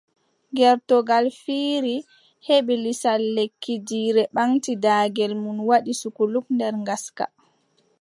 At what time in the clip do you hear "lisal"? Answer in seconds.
2.83-3.21